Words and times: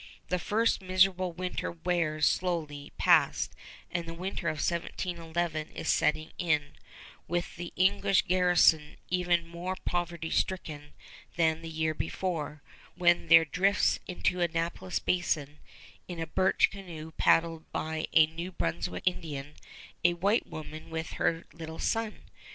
The 0.29 0.39
first 0.39 0.81
miserable 0.81 1.31
winter 1.31 1.71
wears 1.71 2.25
slowly 2.25 2.91
past 2.97 3.53
and 3.91 4.07
the 4.07 4.15
winter 4.15 4.47
of 4.47 4.55
1711 4.57 5.69
is 5.75 5.89
setting 5.89 6.31
in, 6.39 6.73
with 7.27 7.55
the 7.55 7.71
English 7.75 8.23
garrison 8.23 8.97
even 9.11 9.45
more 9.47 9.75
poverty 9.85 10.31
stricken 10.31 10.93
than 11.35 11.61
the 11.61 11.69
year 11.69 11.93
before, 11.93 12.63
when 12.95 13.27
there 13.27 13.45
drifts 13.45 13.99
into 14.07 14.41
Annapolis 14.41 14.97
Basin, 14.97 15.59
in 16.07 16.19
a 16.19 16.25
birch 16.25 16.71
canoe 16.71 17.11
paddled 17.17 17.71
by 17.71 18.07
a 18.11 18.25
New 18.25 18.51
Brunswick 18.51 19.03
Indian, 19.05 19.53
a 20.03 20.15
white 20.15 20.47
woman 20.47 20.89
with 20.89 21.11
her 21.17 21.45
little 21.53 21.77
son. 21.77 22.23